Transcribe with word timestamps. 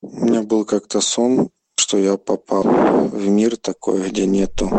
У 0.00 0.24
меня 0.24 0.42
был 0.42 0.64
как-то 0.64 1.00
сон, 1.00 1.50
что 1.76 1.98
я 1.98 2.16
попал 2.16 2.62
в 2.62 3.28
мир 3.28 3.56
такой, 3.56 4.08
где 4.08 4.26
нету 4.26 4.70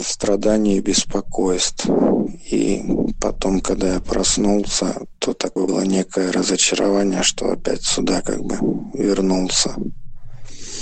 страданий 0.00 0.76
и 0.76 0.82
беспокойств. 0.82 1.88
И 2.50 2.82
потом, 3.20 3.60
когда 3.60 3.94
я 3.94 4.00
проснулся, 4.00 5.06
то 5.18 5.32
такое 5.32 5.66
было 5.66 5.80
некое 5.82 6.30
разочарование, 6.32 7.22
что 7.22 7.50
опять 7.52 7.82
сюда 7.82 8.20
как 8.20 8.42
бы 8.42 8.56
вернулся. 8.92 9.74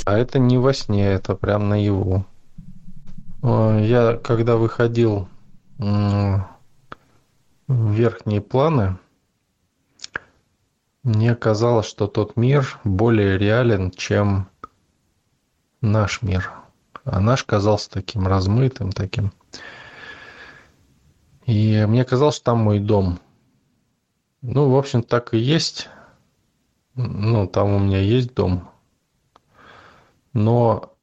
А 0.05 0.19
это 0.19 0.41
не 0.41 0.59
во 0.59 0.75
сне, 0.75 1.07
это 1.07 1.37
прям 1.37 1.69
наяву. 1.69 2.25
Я 3.43 4.19
когда 4.23 4.57
выходил 4.57 5.29
в 5.79 6.45
верхние 7.69 8.41
планы, 8.41 8.99
мне 11.03 11.35
казалось, 11.35 11.87
что 11.87 12.07
тот 12.07 12.37
мир 12.37 12.79
более 12.85 13.39
реален, 13.39 13.91
чем 13.91 14.49
наш 15.81 16.23
мир. 16.23 16.51
А 17.05 17.21
наш 17.21 17.45
казался 17.45 17.91
таким 17.91 18.27
размытым, 18.27 18.93
таким. 18.93 19.33
И 21.47 21.85
мне 21.89 22.05
казалось, 22.05 22.37
что 22.37 22.45
там 22.45 22.59
мой 22.59 22.79
дом. 22.79 23.19
Ну, 24.43 24.71
в 24.71 24.77
общем, 24.77 25.03
так 25.03 25.35
и 25.35 25.39
есть. 25.39 25.89
Ну, 26.95 27.47
там 27.47 27.75
у 27.75 27.79
меня 27.79 28.01
есть 28.01 28.35
дом. 28.35 28.69
Но 30.33 30.95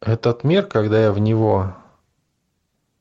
этот 0.00 0.44
мир, 0.44 0.66
когда 0.66 1.00
я 1.00 1.12
в 1.12 1.18
него... 1.18 1.76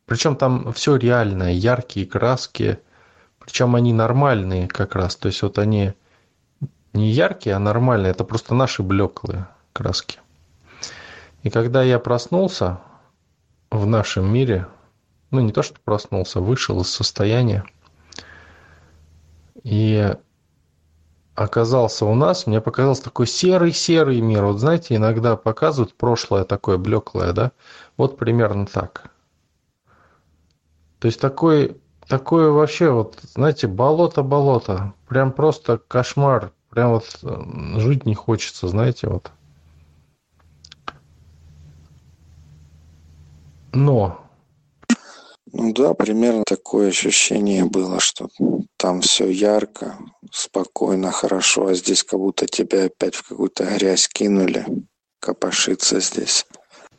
Причем 0.05 0.35
там 0.35 0.71
все 0.73 0.95
реальное, 0.97 1.51
яркие 1.53 2.05
краски, 2.05 2.79
причем 3.41 3.75
они 3.75 3.91
нормальные 3.91 4.67
как 4.67 4.95
раз. 4.95 5.15
То 5.15 5.27
есть 5.27 5.41
вот 5.41 5.57
они 5.57 5.93
не 6.93 7.11
яркие, 7.11 7.55
а 7.55 7.59
нормальные. 7.59 8.11
Это 8.11 8.23
просто 8.23 8.53
наши 8.53 8.83
блеклые 8.83 9.47
краски. 9.73 10.19
И 11.43 11.49
когда 11.49 11.83
я 11.83 11.99
проснулся 11.99 12.79
в 13.69 13.85
нашем 13.85 14.31
мире, 14.31 14.67
ну 15.31 15.39
не 15.41 15.51
то 15.51 15.63
что 15.63 15.79
проснулся, 15.83 16.39
вышел 16.39 16.81
из 16.81 16.89
состояния 16.89 17.65
и 19.63 20.15
оказался 21.35 22.05
у 22.05 22.13
нас, 22.13 22.45
мне 22.45 22.61
показался 22.61 23.03
такой 23.03 23.27
серый-серый 23.27 24.21
мир. 24.21 24.45
Вот 24.45 24.59
знаете, 24.59 24.95
иногда 24.95 25.35
показывают 25.35 25.95
прошлое 25.95 26.43
такое 26.43 26.77
блеклое, 26.77 27.33
да? 27.33 27.51
Вот 27.97 28.17
примерно 28.17 28.65
так. 28.65 29.11
То 30.99 31.07
есть 31.07 31.19
такой, 31.19 31.80
такое 32.07 32.49
вообще 32.49 32.91
вот, 32.91 33.17
знаете, 33.33 33.67
болото-болото. 33.67 34.93
Прям 35.07 35.31
просто 35.31 35.77
кошмар. 35.77 36.51
Прям 36.69 36.91
вот 36.91 37.19
жить 37.81 38.05
не 38.05 38.15
хочется, 38.15 38.67
знаете, 38.67 39.07
вот. 39.07 39.31
Но 43.73 44.21
ну 45.53 45.73
да, 45.73 45.93
примерно 45.93 46.43
такое 46.45 46.89
ощущение 46.89 47.65
было, 47.65 47.99
что 47.99 48.29
там 48.77 49.01
все 49.01 49.29
ярко, 49.29 49.97
спокойно, 50.31 51.11
хорошо, 51.11 51.67
а 51.67 51.73
здесь 51.73 52.03
как 52.03 52.19
будто 52.19 52.47
тебя 52.47 52.85
опять 52.85 53.15
в 53.15 53.27
какую-то 53.27 53.65
грязь 53.65 54.07
кинули, 54.07 54.65
копошиться 55.19 55.99
здесь. 55.99 56.45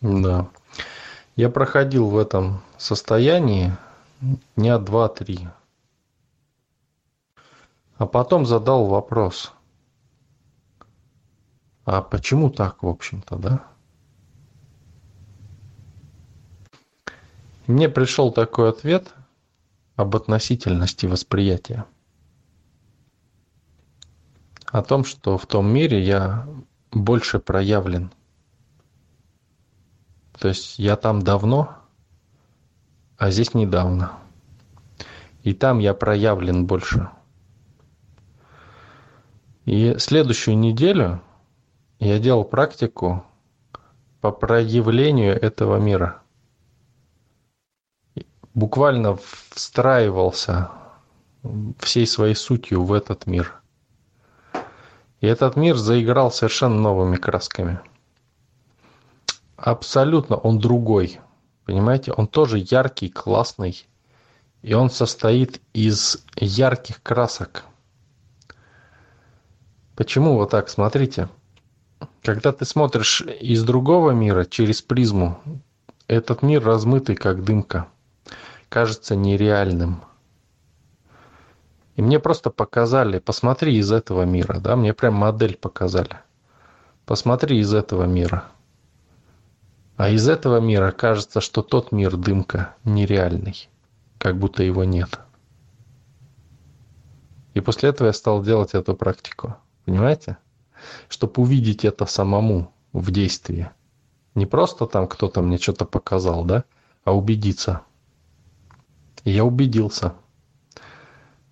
Да. 0.02 0.48
Я 1.34 1.48
проходил 1.48 2.08
в 2.08 2.18
этом 2.18 2.62
состоянии 2.76 3.72
дня 4.56 4.78
два-три. 4.78 5.48
А 7.96 8.06
потом 8.06 8.46
задал 8.46 8.86
вопрос. 8.86 9.52
А 11.84 12.00
почему 12.02 12.50
так, 12.50 12.82
в 12.82 12.88
общем-то, 12.88 13.36
да? 13.36 13.64
Мне 17.66 17.88
пришел 17.88 18.32
такой 18.32 18.70
ответ 18.70 19.12
об 19.96 20.14
относительности 20.16 21.06
восприятия. 21.06 21.84
О 24.66 24.82
том, 24.82 25.04
что 25.04 25.36
в 25.36 25.46
том 25.46 25.72
мире 25.72 26.02
я 26.02 26.46
больше 26.92 27.40
проявлен. 27.40 28.12
То 30.38 30.48
есть 30.48 30.78
я 30.78 30.96
там 30.96 31.22
давно, 31.22 31.76
а 33.16 33.30
здесь 33.30 33.54
недавно. 33.54 34.21
И 35.42 35.54
там 35.54 35.78
я 35.78 35.94
проявлен 35.94 36.66
больше. 36.66 37.08
И 39.64 39.96
следующую 39.98 40.58
неделю 40.58 41.20
я 41.98 42.18
делал 42.18 42.44
практику 42.44 43.24
по 44.20 44.32
проявлению 44.32 45.40
этого 45.40 45.78
мира– 45.78 46.18
буквально 48.54 49.18
встраивался 49.50 50.70
всей 51.78 52.06
своей 52.06 52.34
сутью 52.34 52.84
в 52.84 52.92
этот 52.92 53.26
мир. 53.26 53.60
И 55.20 55.26
этот 55.26 55.56
мир 55.56 55.76
заиграл 55.76 56.30
совершенно 56.30 56.76
новыми 56.76 57.16
красками. 57.16 57.80
Абсолютно 59.56 60.36
он 60.36 60.58
другой. 60.58 61.20
Понимаете, 61.64 62.12
он 62.12 62.26
тоже 62.26 62.58
яркий, 62.58 63.08
классный. 63.08 63.86
И 64.62 64.74
он 64.74 64.90
состоит 64.90 65.60
из 65.72 66.24
ярких 66.36 67.02
красок. 67.02 67.64
Почему 69.96 70.34
вот 70.34 70.50
так? 70.50 70.68
Смотрите. 70.68 71.28
Когда 72.22 72.52
ты 72.52 72.64
смотришь 72.64 73.20
из 73.20 73.64
другого 73.64 74.12
мира 74.12 74.44
через 74.44 74.82
призму, 74.82 75.40
этот 76.06 76.42
мир 76.42 76.64
размытый, 76.64 77.16
как 77.16 77.44
дымка 77.44 77.88
кажется 78.68 79.14
нереальным. 79.14 80.02
И 81.96 82.02
мне 82.02 82.18
просто 82.18 82.48
показали, 82.48 83.18
посмотри 83.18 83.76
из 83.76 83.92
этого 83.92 84.22
мира, 84.22 84.60
да, 84.60 84.76
мне 84.76 84.94
прям 84.94 85.14
модель 85.14 85.56
показали. 85.56 86.18
Посмотри 87.04 87.58
из 87.58 87.74
этого 87.74 88.04
мира. 88.04 88.44
А 89.96 90.08
из 90.08 90.26
этого 90.26 90.58
мира 90.58 90.90
кажется, 90.90 91.42
что 91.42 91.62
тот 91.62 91.92
мир 91.92 92.16
дымка 92.16 92.74
нереальный, 92.84 93.68
как 94.22 94.38
будто 94.38 94.62
его 94.62 94.84
нет. 94.84 95.18
И 97.54 97.60
после 97.60 97.90
этого 97.90 98.06
я 98.06 98.12
стал 98.12 98.42
делать 98.42 98.74
эту 98.74 98.94
практику. 98.94 99.56
Понимаете? 99.84 100.38
Чтобы 101.08 101.42
увидеть 101.42 101.84
это 101.84 102.06
самому 102.06 102.72
в 102.92 103.10
действии. 103.10 103.70
Не 104.34 104.46
просто 104.46 104.86
там 104.86 105.06
кто-то 105.06 105.42
мне 105.42 105.58
что-то 105.58 105.84
показал, 105.84 106.44
да, 106.44 106.64
а 107.04 107.14
убедиться– 107.14 107.82
я 109.24 109.44
убедился. 109.44 110.14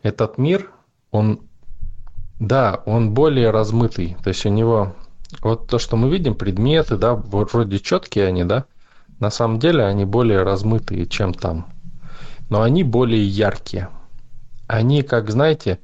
Этот 0.02 0.38
мир, 0.38 0.70
он, 1.10 1.40
да, 2.40 2.82
он 2.86 3.12
более 3.12 3.50
размытый. 3.50 4.16
То 4.22 4.28
есть 4.28 4.44
у 4.46 4.48
него, 4.48 4.94
вот 5.42 5.68
то, 5.68 5.78
что 5.78 5.96
мы 5.96 6.10
видим, 6.10 6.34
предметы, 6.34 6.96
да, 6.96 7.14
вроде 7.14 7.78
четкие 7.78 8.26
они, 8.26 8.44
да, 8.44 8.64
на 9.20 9.30
самом 9.30 9.58
деле 9.58 9.84
они 9.84 10.04
более 10.04 10.42
размытые, 10.42 11.06
чем 11.06 11.34
там. 11.34 11.66
Но 12.50 12.62
они 12.62 12.84
более 12.84 13.26
яркие. 13.26 13.88
Они, 14.66 15.02
как 15.02 15.30
знаете, 15.30 15.80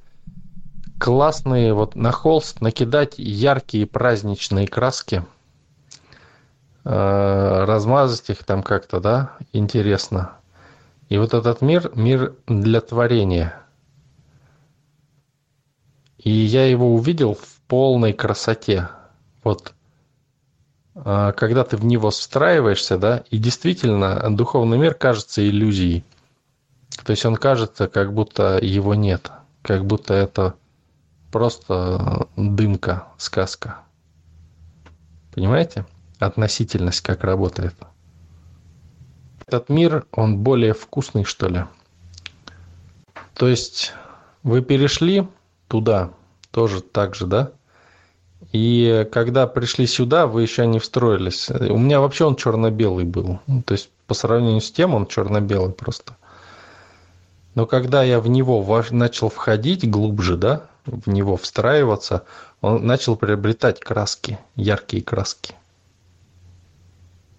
классные, 0.98 1.72
вот 1.72 1.96
на 1.96 2.12
холст 2.12 2.60
накидать 2.60 3.14
яркие 3.16 3.86
праздничные 3.86 4.66
краски, 4.66 5.24
э, 6.84 7.64
размазать 7.64 8.28
их 8.30 8.44
там 8.44 8.62
как-то, 8.62 9.00
да, 9.00 9.32
интересно. 9.52 10.32
И 11.08 11.18
вот 11.18 11.34
этот 11.34 11.62
мир– 11.62 11.90
мир 11.94 12.34
для 12.46 12.80
творения. 12.80 13.54
И 16.18 16.30
я 16.30 16.66
его 16.66 16.94
увидел 16.94 17.34
в 17.34 17.60
полной 17.68 18.12
красоте. 18.12 18.88
Вот 19.44 19.72
а, 20.96 21.32
когда 21.32 21.62
ты 21.62 21.76
в 21.76 21.84
него 21.84 22.10
встраиваешься, 22.10 22.96
да, 22.96 23.22
и 23.30 23.38
действительно 23.38 24.34
духовный 24.34 24.78
мир 24.78 24.94
кажется 24.94 25.46
иллюзией. 25.46 26.04
То 27.04 27.10
есть 27.10 27.24
он 27.24 27.36
кажется, 27.36 27.88
как 27.88 28.12
будто 28.12 28.58
его 28.60 28.94
нет, 28.94 29.30
как 29.62 29.84
будто 29.84 30.14
это 30.14 30.54
просто 31.30 32.28
дымка, 32.36 33.08
сказка. 33.18 33.80
Понимаете? 35.34 35.86
Относительность 36.18 37.02
как 37.02 37.24
работает 37.24 37.74
этот 39.46 39.68
мир, 39.68 40.06
он 40.12 40.38
более 40.38 40.74
вкусный, 40.74 41.24
что 41.24 41.48
ли. 41.48 41.64
То 43.34 43.48
есть 43.48 43.92
вы 44.42 44.60
перешли 44.60 45.28
туда, 45.68 46.10
тоже 46.50 46.80
так 46.80 47.14
же, 47.14 47.26
да? 47.26 47.52
И 48.52 49.06
когда 49.12 49.46
пришли 49.46 49.86
сюда, 49.86 50.26
вы 50.26 50.42
еще 50.42 50.66
не 50.66 50.78
встроились. 50.78 51.48
У 51.50 51.78
меня 51.78 52.00
вообще 52.00 52.24
он 52.24 52.36
черно-белый 52.36 53.04
был. 53.04 53.40
То 53.66 53.72
есть 53.72 53.90
по 54.06 54.14
сравнению 54.14 54.60
с 54.60 54.72
тем 54.72 54.94
он 54.94 55.06
черно-белый 55.06 55.72
просто. 55.72 56.16
Но 57.56 57.64
когда 57.64 58.02
я 58.02 58.20
в 58.20 58.28
него 58.28 58.84
начал 58.90 59.30
входить 59.30 59.88
глубже, 59.88 60.36
да, 60.36 60.66
в 60.84 61.08
него 61.08 61.38
встраиваться, 61.38 62.24
он 62.60 62.86
начал 62.86 63.16
приобретать 63.16 63.80
краски, 63.80 64.38
яркие 64.56 65.02
краски. 65.02 65.54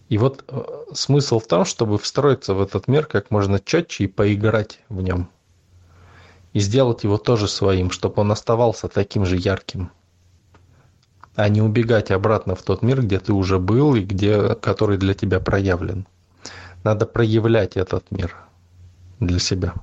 И 0.09 0.17
вот 0.17 0.43
э, 0.47 0.63
смысл 0.93 1.39
в 1.39 1.45
том, 1.45 1.65
чтобы 1.65 1.99
встроиться 1.99 2.55
в 2.55 2.61
этот 2.63 2.87
мир 2.87 3.05
как 3.05 3.29
можно 3.29 3.59
четче 3.59 4.05
и 4.05 4.07
поиграть 4.07 4.79
в 4.89 5.01
нем. 5.03 5.29
И 6.53 6.61
сделать 6.61 7.03
его 7.03 7.19
тоже 7.19 7.47
своим, 7.47 7.91
чтобы 7.91 8.21
он 8.21 8.31
оставался 8.31 8.87
таким 8.87 9.23
же 9.23 9.37
ярким. 9.37 9.91
А 11.35 11.47
не 11.47 11.61
убегать 11.61 12.09
обратно 12.09 12.55
в 12.55 12.63
тот 12.63 12.81
мир, 12.81 13.03
где 13.03 13.19
ты 13.19 13.33
уже 13.33 13.59
был 13.59 13.93
и 13.93 14.01
где, 14.01 14.55
который 14.55 14.97
для 14.97 15.13
тебя 15.13 15.39
проявлен. 15.39 16.07
Надо 16.83 17.05
проявлять 17.05 17.77
этот 17.77 18.09
мир 18.09 18.35
для 19.19 19.37
себя. 19.37 19.75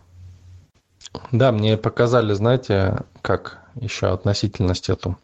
Да, 1.33 1.53
мне 1.53 1.77
показали, 1.77 2.33
знаете, 2.33 3.03
как 3.23 3.59
еще 3.75 4.13
относительность 4.13 4.89
эту. 4.89 5.17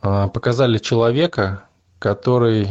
А, 0.00 0.28
показали 0.28 0.78
человека, 0.78 1.64
который 1.98 2.68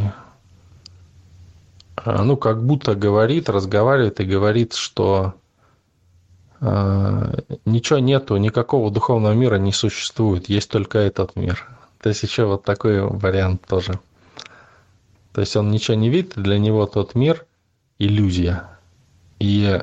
а, 1.95 2.23
ну, 2.23 2.37
как 2.37 2.63
будто 2.63 2.95
говорит, 2.95 3.49
разговаривает 3.49 4.19
и 4.19 4.25
говорит, 4.25 4.73
что 4.73 5.33
э, 6.61 7.33
ничего 7.65 7.99
нету, 7.99 8.37
никакого 8.37 8.91
духовного 8.91 9.33
мира 9.33 9.55
не 9.55 9.71
существует, 9.71 10.49
есть 10.49 10.69
только 10.69 10.99
этот 10.99 11.35
мир. 11.35 11.67
То 12.01 12.09
есть 12.09 12.21
еще 12.21 12.45
вот 12.45 12.63
такой 12.63 13.01
вариант 13.01 13.65
тоже. 13.67 13.99
То 15.33 15.41
есть 15.41 15.55
он 15.55 15.71
ничего 15.71 15.97
не 15.97 16.09
видит, 16.09 16.33
для 16.35 16.59
него 16.59 16.85
тот 16.85 17.15
мир– 17.15 17.45
иллюзия. 17.99 18.63
И 19.39 19.81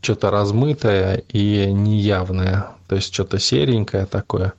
что-то 0.00 0.30
размытое 0.30 1.22
и 1.28 1.70
неявное. 1.72 2.68
То 2.88 2.96
есть 2.96 3.12
что-то 3.12 3.38
серенькое 3.38 4.06
такое. 4.06 4.54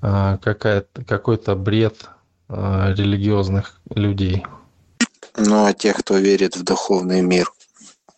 Какой-то 0.00 1.56
бред 1.56 2.08
религиозных 2.48 3.80
людей– 3.90 4.44
ну 5.40 5.66
а 5.66 5.72
тех, 5.72 5.98
кто 5.98 6.16
верит 6.16 6.56
в 6.56 6.64
духовный 6.64 7.20
мир, 7.20 7.52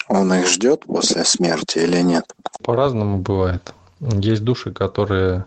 он 0.08 0.32
их 0.32 0.48
ждет 0.48 0.86
после 0.86 1.24
смерти 1.24 1.78
или 1.78 2.00
нет? 2.00 2.24
По-разному 2.62 3.18
бывает. 3.18 3.74
Есть 4.00 4.42
души, 4.42 4.72
которые 4.72 5.44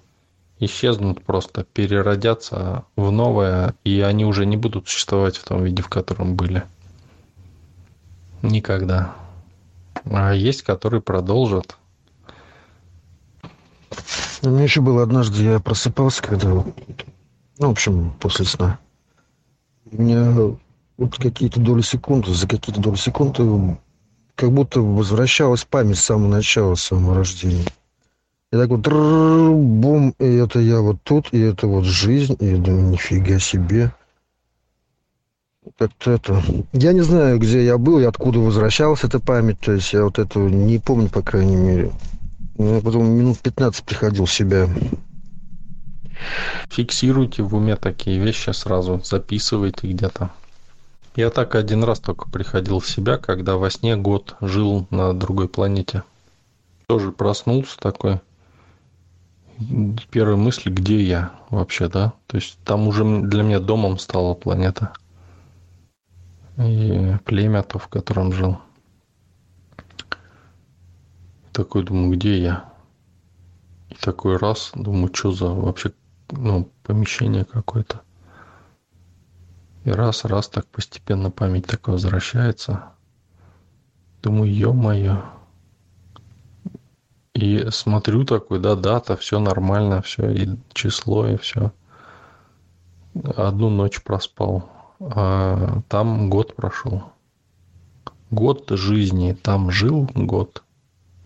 исчезнут 0.59 1.23
просто, 1.23 1.63
переродятся 1.63 2.85
в 2.95 3.11
новое, 3.11 3.73
и 3.83 4.01
они 4.01 4.23
уже 4.23 4.45
не 4.45 4.55
будут 4.55 4.87
существовать 4.87 5.35
в 5.35 5.43
том 5.43 5.63
виде, 5.63 5.81
в 5.81 5.89
котором 5.89 6.35
были. 6.35 6.63
Никогда. 8.43 9.15
А 10.05 10.33
есть, 10.33 10.63
которые 10.63 11.01
продолжат. 11.01 11.77
У 14.41 14.49
меня 14.49 14.63
еще 14.63 14.81
было 14.81 15.03
однажды, 15.03 15.43
я 15.43 15.59
просыпался, 15.59 16.21
когда, 16.21 16.49
ну, 16.49 16.65
в 17.57 17.69
общем, 17.69 18.13
после 18.19 18.45
сна. 18.45 18.79
У 19.91 20.01
меня 20.01 20.55
вот 20.97 21.15
какие-то 21.17 21.59
доли 21.59 21.81
секунды, 21.81 22.33
за 22.33 22.47
какие-то 22.47 22.81
доли 22.81 22.95
секунды 22.95 23.77
как 24.35 24.51
будто 24.51 24.81
возвращалась 24.81 25.63
память 25.63 25.99
с 25.99 26.03
самого 26.03 26.27
начала 26.27 26.75
самого 26.75 27.15
рождения. 27.15 27.67
И 28.51 28.55
так 28.55 28.69
вот 28.69 28.87
бум, 28.87 30.13
и 30.19 30.25
это 30.25 30.59
я 30.59 30.81
вот 30.81 30.97
тут, 31.03 31.29
и 31.31 31.39
это 31.39 31.67
вот 31.67 31.85
жизнь, 31.85 32.35
и 32.39 32.55
думаю, 32.55 32.89
нифига 32.89 33.39
себе. 33.39 33.93
Как-то 35.77 36.11
это... 36.11 36.43
Я 36.73 36.93
не 36.93 37.01
знаю, 37.01 37.39
где 37.39 37.65
я 37.65 37.77
был 37.77 37.99
и 37.99 38.03
откуда 38.03 38.39
возвращалась 38.39 39.03
эта 39.03 39.19
память, 39.19 39.59
то 39.59 39.71
есть 39.71 39.93
я 39.93 40.03
вот 40.03 40.19
этого 40.19 40.47
не 40.49 40.79
помню, 40.79 41.09
по 41.09 41.21
крайней 41.21 41.55
мере. 41.55 41.91
Я 42.57 42.81
потом 42.81 43.07
минут 43.07 43.39
15 43.39 43.83
приходил 43.83 44.25
в 44.25 44.33
себя. 44.33 44.67
Фиксируйте 46.69 47.43
в 47.43 47.55
уме 47.55 47.75
такие 47.75 48.19
вещи 48.19 48.51
сразу, 48.51 49.01
записывайте 49.03 49.87
где-то. 49.87 50.31
Я 51.15 51.29
так 51.29 51.55
один 51.55 51.83
раз 51.83 51.99
только 51.99 52.29
приходил 52.29 52.79
в 52.79 52.89
себя, 52.89 53.17
когда 53.17 53.55
во 53.55 53.69
сне 53.69 53.95
год 53.95 54.35
жил 54.41 54.87
на 54.89 55.13
другой 55.13 55.47
планете. 55.47 56.03
Тоже 56.87 57.11
проснулся 57.11 57.77
такой. 57.79 58.19
Первая 60.09 60.35
мысль, 60.35 60.69
где 60.69 61.01
я 61.01 61.31
вообще, 61.49 61.87
да? 61.87 62.13
То 62.27 62.37
есть 62.37 62.57
там 62.65 62.87
уже 62.87 63.03
для 63.03 63.43
меня 63.43 63.59
домом 63.59 63.99
стала 63.99 64.33
планета. 64.33 64.93
И 66.57 67.17
племя 67.25 67.63
то, 67.63 67.79
в 67.79 67.87
котором 67.87 68.31
жил. 68.31 68.59
Такой 71.51 71.83
думаю, 71.83 72.13
где 72.13 72.41
я? 72.41 72.73
И 73.89 73.95
такой 73.95 74.37
раз, 74.37 74.71
думаю, 74.75 75.13
что 75.13 75.31
за 75.31 75.49
вообще 75.49 75.93
ну, 76.31 76.69
помещение 76.83 77.45
какое-то. 77.45 78.01
И 79.83 79.91
раз, 79.91 80.25
раз 80.25 80.47
так 80.47 80.65
постепенно 80.67 81.29
память 81.31 81.67
так 81.67 81.87
возвращается. 81.87 82.93
Думаю, 84.21 84.53
ё-моё. 84.53 85.23
И 87.33 87.67
смотрю 87.71 88.25
такой, 88.25 88.59
да, 88.59 88.75
дата, 88.75 89.17
все 89.17 89.39
нормально, 89.39 90.01
все, 90.01 90.29
и 90.29 90.49
число, 90.71 91.27
и 91.27 91.37
все. 91.37 91.71
Одну 93.35 93.69
ночь 93.69 94.01
проспал. 94.01 94.69
А 95.11 95.81
там 95.89 96.29
год 96.29 96.55
прошел. 96.55 97.03
Год 98.31 98.69
жизни. 98.69 99.33
Там 99.33 99.69
жил 99.69 100.09
год. 100.15 100.62